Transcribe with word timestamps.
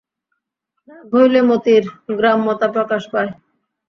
রাগ 0.89 1.05
হইলে 1.13 1.39
মতির 1.49 1.83
গ্রাম্যতা 2.17 2.67
প্রকাশ 2.75 3.03
পায়। 3.13 3.31